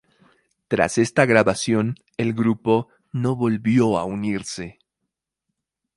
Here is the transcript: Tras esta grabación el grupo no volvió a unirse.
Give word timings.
Tras 0.67 0.97
esta 0.97 1.27
grabación 1.27 1.93
el 2.17 2.33
grupo 2.33 2.87
no 3.13 3.35
volvió 3.35 3.99
a 3.99 4.03
unirse. 4.03 4.79